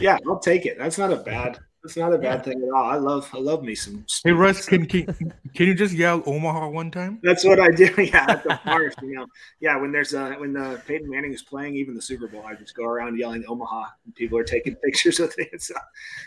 [0.01, 0.79] Yeah, I'll take it.
[0.79, 2.43] That's not a bad it's not a bad yeah.
[2.43, 2.85] thing at all.
[2.85, 4.05] I love I love me some.
[4.23, 5.07] Hey Russ, can, can
[5.55, 7.19] can you just yell Omaha one time?
[7.23, 7.89] That's what I do.
[8.01, 9.27] Yeah, at the park, you know.
[9.61, 12.45] Yeah, when there's a when the uh, Peyton Manning is playing, even the Super Bowl,
[12.47, 15.49] I just go around yelling Omaha, and people are taking pictures with me.
[15.53, 15.71] It's,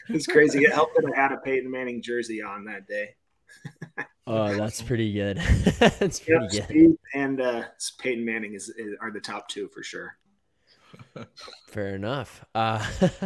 [0.10, 0.64] it's crazy.
[0.64, 3.16] It helped that I had a Peyton Manning jersey on that day.
[4.28, 5.38] oh, that's pretty good.
[5.78, 6.64] that's pretty yep, good.
[6.64, 7.64] Steve and uh,
[8.00, 10.18] Peyton Manning is, is are the top two for sure.
[11.68, 12.46] Fair enough.
[12.54, 12.86] Uh,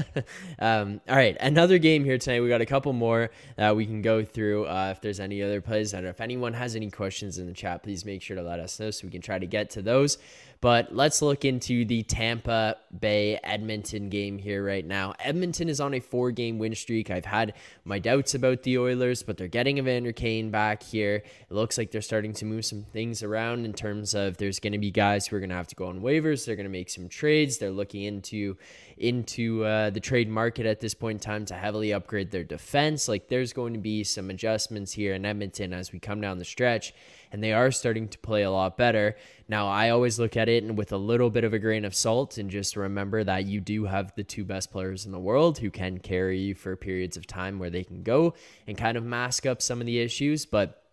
[0.59, 2.39] um, all right, another game here tonight.
[2.39, 4.67] We got a couple more that we can go through.
[4.67, 7.83] Uh, if there's any other plays, know if anyone has any questions in the chat,
[7.83, 10.17] please make sure to let us know so we can try to get to those.
[10.59, 15.13] But let's look into the Tampa Bay Edmonton game here right now.
[15.19, 17.11] Edmonton is on a four game win streak.
[17.11, 17.53] I've had
[17.85, 21.15] my doubts about the Oilers, but they're getting Evander Kane back here.
[21.15, 24.73] It looks like they're starting to move some things around in terms of there's going
[24.73, 26.45] to be guys who are going to have to go on waivers.
[26.45, 27.57] They're going to make some trades.
[27.57, 28.57] They're looking into
[28.97, 33.07] into uh, the trade market at this point in time to heavily upgrade their defense.
[33.07, 36.45] Like there's going to be some adjustments here in Edmonton as we come down the
[36.45, 36.93] stretch
[37.31, 39.15] and they are starting to play a lot better.
[39.47, 41.95] Now, I always look at it and with a little bit of a grain of
[41.95, 45.57] salt and just remember that you do have the two best players in the world
[45.57, 48.33] who can carry you for periods of time where they can go
[48.67, 50.45] and kind of mask up some of the issues.
[50.45, 50.83] But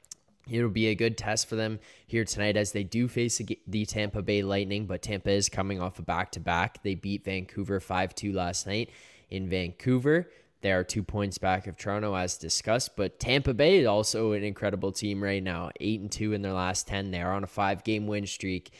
[0.50, 4.22] It'll be a good test for them here tonight as they do face the Tampa
[4.22, 6.82] Bay Lightning, but Tampa is coming off a back to back.
[6.82, 8.90] They beat Vancouver 5 2 last night
[9.30, 10.28] in Vancouver.
[10.64, 12.96] They are two points back of Toronto, as discussed.
[12.96, 15.68] But Tampa Bay is also an incredible team right now.
[15.78, 17.10] Eight and two in their last ten.
[17.10, 18.72] They are on a five-game win streak.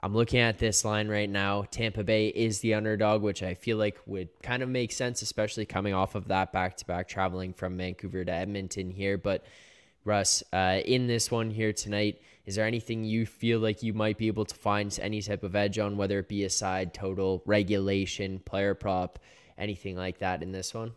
[0.00, 1.64] I'm looking at this line right now.
[1.70, 5.64] Tampa Bay is the underdog, which I feel like would kind of make sense, especially
[5.64, 9.16] coming off of that back-to-back traveling from Vancouver to Edmonton here.
[9.16, 9.46] But
[10.04, 14.18] Russ, uh, in this one here tonight, is there anything you feel like you might
[14.18, 17.42] be able to find any type of edge on, whether it be a side total,
[17.46, 19.18] regulation, player prop,
[19.56, 20.92] anything like that in this one?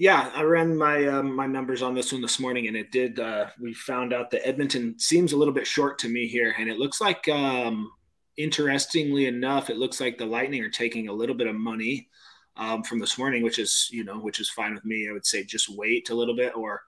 [0.00, 3.20] Yeah, I ran my um, my numbers on this one this morning, and it did.
[3.20, 6.70] Uh, we found out that Edmonton seems a little bit short to me here, and
[6.70, 7.92] it looks like, um,
[8.38, 12.08] interestingly enough, it looks like the Lightning are taking a little bit of money
[12.56, 15.06] um, from this morning, which is you know which is fine with me.
[15.06, 16.80] I would say just wait a little bit, or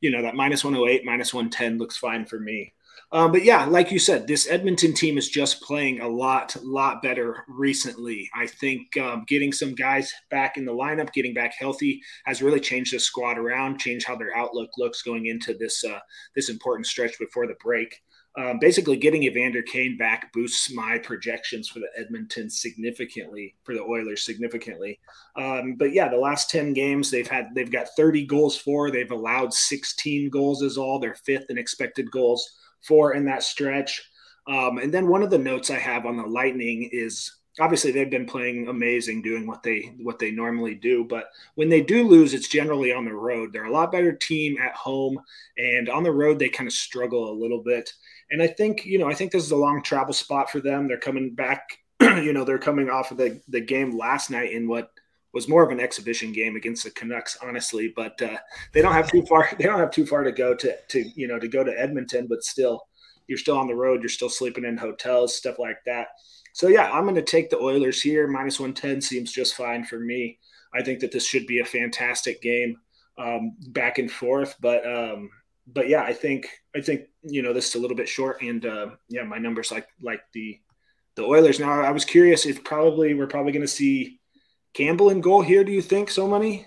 [0.00, 2.72] you know that 108, minus 110 looks fine for me.
[3.12, 7.02] Um, but yeah, like you said, this Edmonton team is just playing a lot, lot
[7.02, 8.30] better recently.
[8.34, 12.60] I think um, getting some guys back in the lineup, getting back healthy, has really
[12.60, 15.98] changed the squad around, changed how their outlook looks going into this uh,
[16.36, 18.00] this important stretch before the break.
[18.38, 23.82] Um, basically, getting Evander Kane back boosts my projections for the Edmonton significantly, for the
[23.82, 25.00] Oilers significantly.
[25.34, 28.92] Um, but yeah, the last ten games they've had, they've got 30 goals for.
[28.92, 31.00] They've allowed 16 goals is all.
[31.00, 32.48] They're fifth in expected goals
[32.82, 34.02] for in that stretch.
[34.46, 38.10] Um, and then one of the notes I have on the Lightning is obviously they've
[38.10, 41.04] been playing amazing, doing what they what they normally do.
[41.04, 43.52] But when they do lose, it's generally on the road.
[43.52, 45.18] They're a lot better team at home,
[45.56, 47.92] and on the road they kind of struggle a little bit.
[48.30, 50.88] And I think you know I think this is a long travel spot for them.
[50.88, 51.62] They're coming back.
[52.00, 54.90] you know they're coming off of the the game last night in what
[55.32, 57.92] was more of an exhibition game against the Canucks, honestly.
[57.94, 58.38] But uh,
[58.72, 59.48] they don't have too far.
[59.58, 62.26] They don't have too far to go to to you know to go to Edmonton.
[62.28, 62.82] But still,
[63.26, 64.00] you're still on the road.
[64.00, 66.08] You're still sleeping in hotels, stuff like that.
[66.52, 68.26] So yeah, I'm going to take the Oilers here.
[68.26, 70.38] Minus 110 seems just fine for me.
[70.74, 72.76] I think that this should be a fantastic game,
[73.18, 74.56] um, back and forth.
[74.60, 75.30] But um,
[75.66, 78.64] but yeah, I think I think you know this is a little bit short, and
[78.64, 80.58] uh, yeah, my numbers like like the
[81.16, 81.60] the Oilers.
[81.60, 84.19] Now I was curious if probably we're probably going to see
[84.72, 85.64] Campbell in goal here.
[85.64, 86.66] Do you think So Money?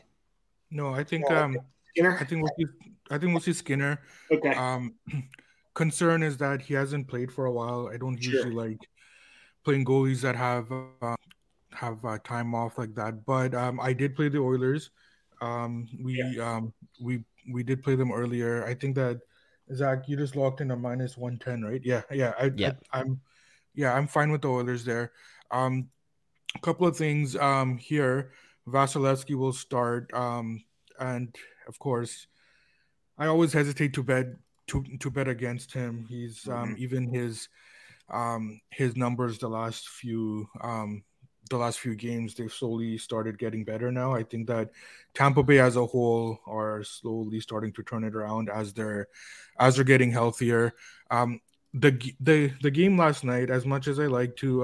[0.71, 1.57] No, I think um,
[1.89, 2.17] Skinner.
[2.19, 2.65] I think we'll see.
[3.09, 4.01] I think we'll see Skinner.
[4.31, 4.53] Okay.
[4.53, 4.95] Um,
[5.73, 7.89] concern is that he hasn't played for a while.
[7.91, 8.33] I don't sure.
[8.33, 8.79] usually like
[9.63, 11.15] playing goalies that have uh,
[11.73, 13.25] have uh, time off like that.
[13.25, 14.89] But um, I did play the Oilers.
[15.41, 16.55] Um, we yeah.
[16.55, 18.65] um, we we did play them earlier.
[18.65, 19.21] I think that
[19.73, 21.81] Zach, you just locked in a minus one ten, right?
[21.83, 22.33] Yeah, yeah.
[22.39, 22.73] I, yeah.
[22.91, 23.21] I, am
[23.75, 25.11] yeah, I'm fine with the Oilers there.
[25.51, 25.89] Um,
[26.55, 28.31] a couple of things um here.
[28.67, 30.13] Vasilevskiy will start.
[30.13, 30.63] Um,
[30.99, 31.35] and
[31.67, 32.27] of course,
[33.17, 34.27] I always hesitate to bet
[34.67, 36.05] to to bet against him.
[36.07, 36.83] He's um mm-hmm.
[36.83, 37.49] even his
[38.09, 41.03] um, his numbers the last few um,
[41.49, 44.13] the last few games they've slowly started getting better now.
[44.13, 44.71] I think that
[45.13, 49.07] Tampa Bay as a whole are slowly starting to turn it around as they're
[49.59, 50.73] as they're getting healthier.
[51.11, 51.41] Um,
[51.73, 54.63] the the the game last night, as much as I like to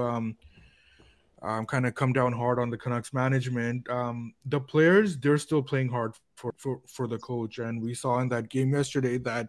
[1.42, 5.62] um, kind of come down hard on the Canucks management, um, the players they're still
[5.62, 9.48] playing hard for, for for the coach, and we saw in that game yesterday that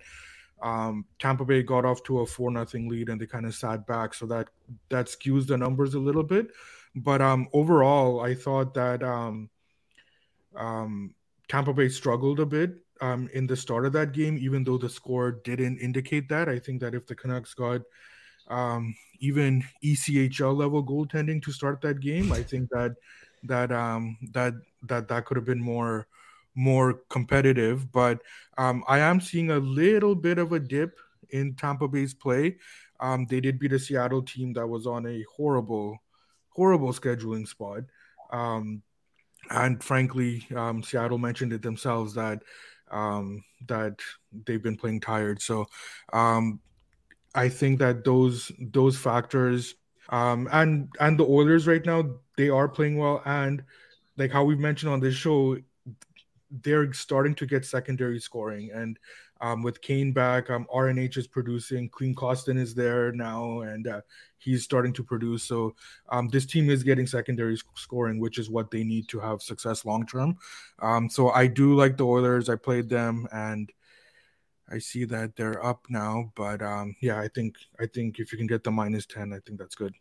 [0.61, 3.85] um, Tampa Bay got off to a four nothing lead and they kind of sat
[3.87, 4.47] back, so that
[4.89, 6.51] that skews the numbers a little bit.
[6.95, 9.49] But um, overall, I thought that um,
[10.55, 11.15] um,
[11.47, 14.89] Tampa Bay struggled a bit um, in the start of that game, even though the
[14.89, 16.47] score didn't indicate that.
[16.47, 17.81] I think that if the Canucks got
[18.47, 22.95] um, even ECHL level goaltending to start that game, I think that
[23.43, 26.07] that um, that that that could have been more
[26.55, 27.91] more competitive.
[27.91, 28.21] But
[28.57, 30.97] um, I am seeing a little bit of a dip
[31.29, 32.57] in Tampa Bay's play.
[32.99, 35.97] Um, they did beat a Seattle team that was on a horrible,
[36.49, 37.83] horrible scheduling spot.
[38.31, 38.83] Um,
[39.49, 42.43] and frankly, um, Seattle mentioned it themselves that
[42.91, 43.99] um, that
[44.45, 45.41] they've been playing tired.
[45.41, 45.65] So
[46.13, 46.59] um,
[47.33, 49.75] I think that those those factors
[50.09, 52.03] um, and and the Oilers right now
[52.37, 53.63] they are playing well and
[54.17, 55.57] like how we've mentioned on this show
[56.63, 58.71] they're starting to get secondary scoring.
[58.73, 58.99] And
[59.39, 61.89] um, with Kane back, um, RNH is producing.
[61.89, 64.01] Klim Kostin is there now, and uh,
[64.37, 65.43] he's starting to produce.
[65.43, 65.73] So
[66.09, 69.83] um, this team is getting secondary scoring, which is what they need to have success
[69.83, 70.37] long term.
[70.79, 72.49] Um, so I do like the Oilers.
[72.49, 73.71] I played them, and
[74.71, 76.31] I see that they're up now.
[76.35, 79.39] But um, yeah, I think I think if you can get the minus ten, I
[79.45, 79.93] think that's good.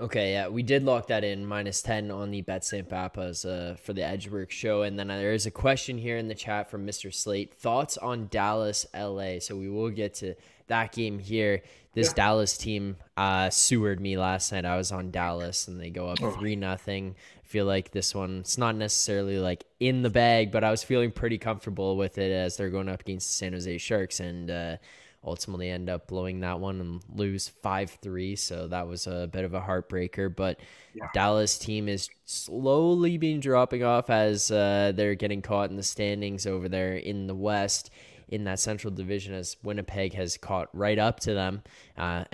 [0.00, 2.88] Okay, yeah, we did lock that in minus 10 on the Bet St.
[2.88, 4.80] Papas uh, for the Edgework show.
[4.80, 7.12] And then uh, there is a question here in the chat from Mr.
[7.12, 7.52] Slate.
[7.52, 9.40] Thoughts on Dallas LA?
[9.40, 10.36] So we will get to
[10.68, 11.62] that game here.
[11.92, 12.14] This yeah.
[12.14, 14.64] Dallas team uh, sewered me last night.
[14.64, 16.30] I was on Dallas and they go up oh.
[16.30, 17.14] 3 nothing.
[17.44, 20.82] I feel like this one, it's not necessarily like in the bag, but I was
[20.82, 24.18] feeling pretty comfortable with it as they're going up against the San Jose Sharks.
[24.18, 24.76] And, uh,
[25.24, 29.52] ultimately end up blowing that one and lose 5-3 so that was a bit of
[29.52, 30.58] a heartbreaker but
[30.94, 31.08] yeah.
[31.12, 36.46] dallas team is slowly being dropping off as uh, they're getting caught in the standings
[36.46, 37.90] over there in the west
[38.28, 41.62] in that central division as winnipeg has caught right up to them
[41.98, 42.24] uh,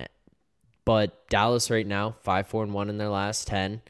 [0.85, 3.83] but dallas right now 5-4 and 1 in their last 10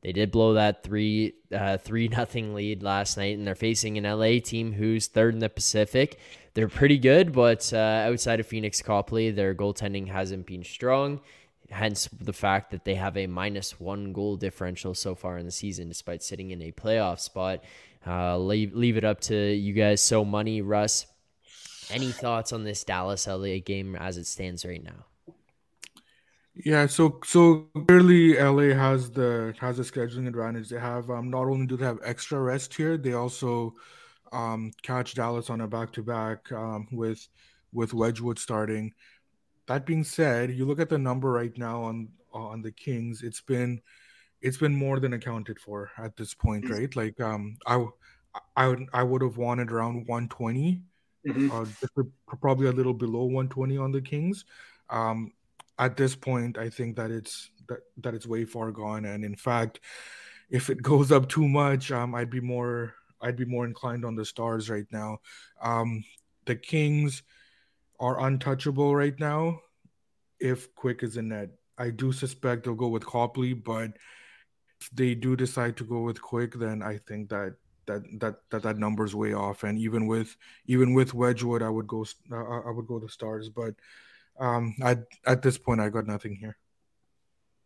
[0.00, 4.04] they did blow that three uh, three nothing lead last night, and they're facing an
[4.04, 6.18] LA team who's third in the Pacific
[6.58, 11.20] they're pretty good, but uh, outside of Pheonix Copley, their goaltending hasn't been strong.
[11.70, 15.52] Hence the fact that they have a minus one goal differential so far in the
[15.52, 17.62] season, despite sitting in a playoff spot.
[18.04, 20.02] Uh, leave leave it up to you guys.
[20.02, 21.06] So money, Russ.
[21.90, 25.06] Any thoughts on this Dallas LA game as it stands right now?
[26.64, 30.68] Yeah, so so clearly LA has the has a scheduling advantage.
[30.68, 33.74] They have um not only do they have extra rest here, they also
[34.32, 36.48] um, catch Dallas on a back to back
[36.92, 37.26] with
[37.72, 38.92] with Wedgwood starting.
[39.66, 43.22] That being said, you look at the number right now on on the Kings.
[43.22, 43.80] It's been
[44.40, 46.74] it's been more than accounted for at this point, mm-hmm.
[46.74, 46.96] right?
[46.96, 47.84] Like um, I
[48.56, 50.82] I would I would have wanted around 120,
[51.26, 51.50] mm-hmm.
[51.50, 54.44] uh, probably a little below 120 on the Kings.
[54.90, 55.32] Um,
[55.78, 59.04] at this point, I think that it's that that it's way far gone.
[59.04, 59.80] And in fact,
[60.50, 64.14] if it goes up too much, um, I'd be more I'd be more inclined on
[64.14, 65.18] the Stars right now.
[65.62, 66.04] Um,
[66.46, 67.22] the Kings
[68.00, 69.60] are untouchable right now.
[70.40, 73.90] If Quick is in net, I do suspect they'll go with Copley, but
[74.80, 77.56] if they do decide to go with Quick, then I think that
[77.86, 79.64] that that that that number's way off.
[79.64, 83.48] And even with even with Wedgwood, I would go uh, I would go the Stars,
[83.48, 83.74] but
[84.38, 86.56] um, I at this point I got nothing here.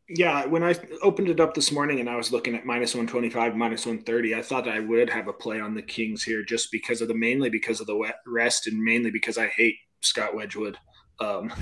[0.09, 3.57] Yeah, when I opened it up this morning and I was looking at minus 125,
[3.57, 7.01] minus 130, I thought I would have a play on the Kings here just because
[7.01, 10.77] of the mainly because of the rest and mainly because I hate Scott Wedgwood.
[11.23, 11.53] Um,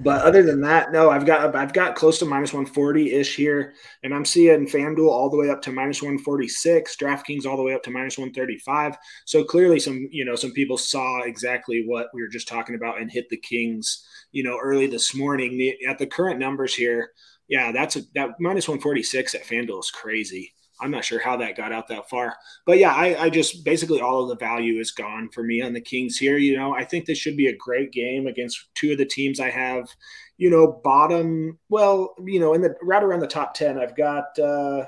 [0.00, 3.74] but other than that, no, I've got I've got close to minus 140 ish here,
[4.02, 7.74] and I'm seeing FanDuel all the way up to minus 146, DraftKings all the way
[7.74, 8.96] up to minus 135.
[9.26, 13.00] So clearly, some you know some people saw exactly what we were just talking about
[13.00, 15.58] and hit the Kings, you know, early this morning.
[15.58, 17.10] The, at the current numbers here,
[17.48, 20.52] yeah, that's a that minus 146 at FanDuel is crazy.
[20.84, 22.36] I'm not sure how that got out that far.
[22.66, 25.72] But yeah, I, I, just basically all of the value is gone for me on
[25.72, 26.36] the Kings here.
[26.36, 29.40] You know, I think this should be a great game against two of the teams
[29.40, 29.88] I have,
[30.36, 33.78] you know, bottom, well, you know, in the right around the top 10.
[33.78, 34.84] I've got, uh,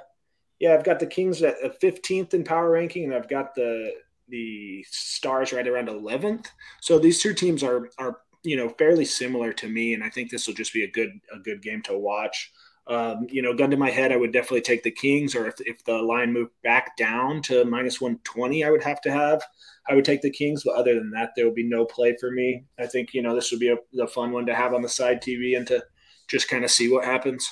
[0.59, 3.93] yeah, I've got the Kings at 15th in power ranking, and I've got the
[4.29, 6.49] the Stars right around 11th.
[6.81, 10.31] So these two teams are are you know fairly similar to me, and I think
[10.31, 12.53] this will just be a good a good game to watch.
[12.89, 15.55] Um, you know, gun to my head, I would definitely take the Kings, or if,
[15.61, 19.43] if the line moved back down to minus 120, I would have to have.
[19.89, 22.31] I would take the Kings, but other than that, there would be no play for
[22.31, 22.65] me.
[22.79, 24.89] I think, you know, this would be a, a fun one to have on the
[24.89, 25.85] side TV and to
[26.29, 27.49] just kind of see what happens.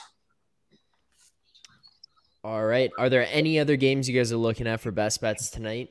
[2.44, 2.90] All right.
[2.98, 5.90] Are there any other games you guys are looking at for best bets tonight?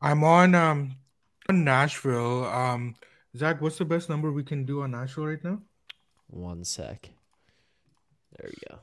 [0.00, 0.96] I'm on um
[1.48, 2.44] on Nashville.
[2.44, 2.96] Um
[3.36, 5.60] Zach, what's the best number we can do on Nashville right now?
[6.26, 7.10] One sec.
[8.38, 8.78] There we go.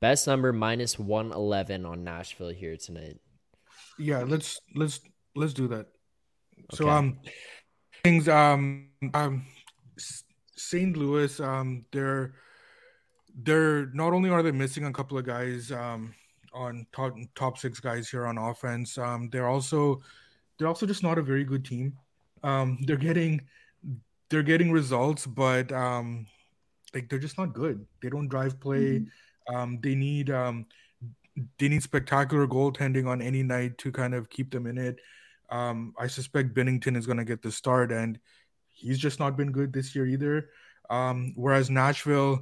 [0.00, 3.18] Best number minus one eleven on Nashville here tonight.
[3.98, 5.00] Yeah, let's let's
[5.34, 5.86] let's do that.
[6.56, 6.76] Okay.
[6.76, 7.18] So um
[8.02, 9.46] things um um
[10.56, 10.96] St.
[10.96, 12.34] Louis um they're
[13.42, 16.14] they're not only are they missing a couple of guys um
[16.52, 20.00] on top top six guys here on offense um they're also
[20.58, 21.96] they're also just not a very good team
[22.44, 23.40] um they're getting
[24.30, 26.26] they're getting results but um
[26.94, 27.84] like they're just not good.
[28.02, 29.00] They don't drive play.
[29.00, 29.56] Mm-hmm.
[29.56, 30.66] Um, they need um,
[31.58, 35.00] they need spectacular goaltending on any night to kind of keep them in it.
[35.50, 38.18] Um, I suspect Binnington is going to get the start, and
[38.68, 40.50] he's just not been good this year either.
[40.90, 42.40] Um, whereas Nashville,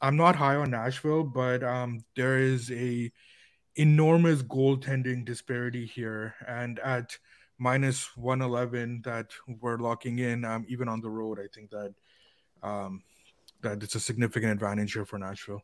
[0.00, 3.10] I'm not high on Nashville, but um, there is a
[3.76, 7.18] enormous goaltending disparity here, and at
[7.58, 9.30] minus 111 that
[9.60, 11.94] we're locking in, um, even on the road, I think that
[12.62, 13.02] um,
[13.62, 15.62] that it's a significant advantage here for Nashville.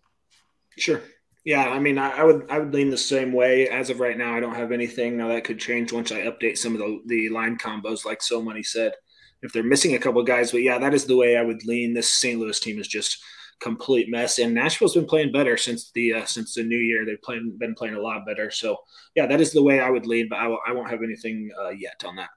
[0.78, 1.02] Sure.
[1.44, 3.68] Yeah, I mean, I, I, would I would lean the same way.
[3.68, 5.16] As of right now, I don't have anything.
[5.16, 8.42] Now that could change once I update some of the the line combos, like So
[8.42, 8.92] Money said.
[9.42, 11.94] If they're missing a couple guys, but yeah, that is the way I would lean.
[11.94, 12.38] This St.
[12.38, 13.22] Louis team is just
[13.60, 17.06] complete mess, and Nashville's been playing better since the uh, since the new year.
[17.06, 18.50] They've playing been playing a lot better.
[18.50, 18.76] So
[19.14, 21.50] yeah, that is the way I would lean, but I w- I won't have anything
[21.58, 22.28] uh, yet on that.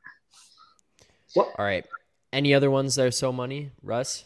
[1.34, 1.48] What?
[1.58, 1.86] All right.
[2.32, 4.24] Any other ones that are so money, Russ?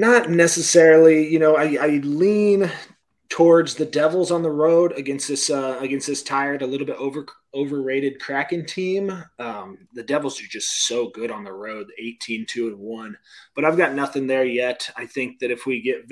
[0.00, 1.28] Not necessarily.
[1.28, 2.70] You know, I, I lean
[3.28, 6.96] towards the Devils on the road against this uh, against this tired, a little bit
[6.96, 9.10] over overrated Kraken team.
[9.38, 13.18] Um, the Devils are just so good on the road, 18 2 and 1.
[13.54, 14.88] But I've got nothing there yet.
[14.96, 16.10] I think that if we get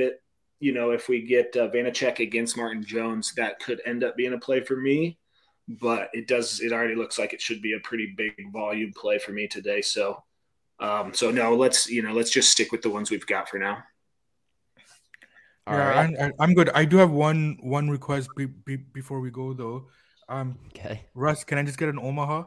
[0.60, 4.34] you know, if we get uh, Vanecek against Martin Jones, that could end up being
[4.34, 5.18] a play for me.
[5.66, 6.60] But it does.
[6.60, 9.80] It already looks like it should be a pretty big volume play for me today.
[9.80, 10.24] So
[10.80, 13.58] um, so no, let's you know let's just stick with the ones we've got for
[13.58, 13.82] now.
[15.66, 16.32] All yeah, right.
[16.38, 16.70] I, am good.
[16.70, 19.88] I do have one one request be, be, before we go though.
[20.28, 21.04] Um, okay.
[21.14, 22.44] Russ, can I just get an Omaha?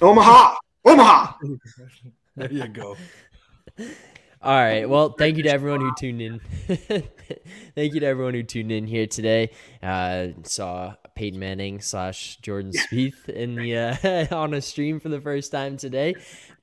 [0.00, 1.34] Omaha, Omaha.
[2.36, 2.96] there you go.
[4.44, 4.86] All right.
[4.86, 6.40] Well, thank you to everyone who tuned in.
[7.74, 9.50] thank you to everyone who tuned in here today.
[9.82, 15.20] Uh, saw Peyton Manning slash Jordan Spieth in the uh, on a stream for the
[15.20, 16.14] first time today.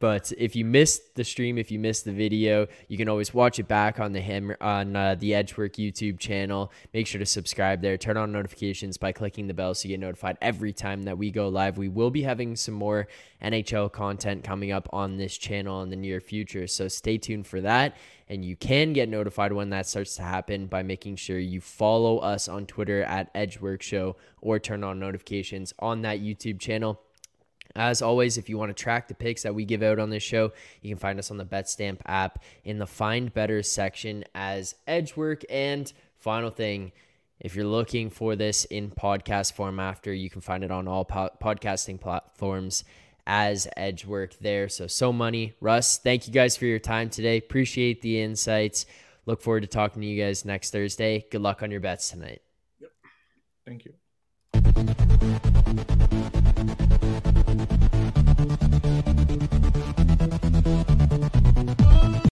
[0.02, 3.60] But if you missed the stream, if you missed the video, you can always watch
[3.60, 6.72] it back on the hammer on uh, the Edgework YouTube channel.
[6.92, 7.98] Make sure to subscribe there.
[7.98, 11.30] Turn on notifications by clicking the bell so you get notified every time that we
[11.30, 11.78] go live.
[11.78, 13.08] We will be having some more
[13.44, 17.62] NHL content coming up on this channel in the near future, so stay tuned for
[17.62, 17.96] that.
[18.28, 22.18] And you can get notified when that starts to happen by making sure you follow
[22.18, 27.00] us on Twitter at Edgework Show or turn on notifications on that YouTube channel.
[27.76, 30.24] As always, if you want to track the picks that we give out on this
[30.24, 30.52] show,
[30.82, 35.44] you can find us on the BetStamp app in the Find Better section as Edgework.
[35.50, 36.92] And final thing,
[37.40, 41.06] if you're looking for this in podcast form after, you can find it on all
[41.06, 42.84] po- podcasting platforms
[43.26, 44.70] as Edgework there.
[44.70, 45.54] So, so money.
[45.60, 47.38] Russ, thank you guys for your time today.
[47.38, 48.86] Appreciate the insights.
[49.26, 51.26] Look forward to talking to you guys next Thursday.
[51.32, 52.42] Good luck on your bets tonight.
[52.80, 52.92] Yep.
[53.66, 53.86] Thank
[56.26, 56.32] you.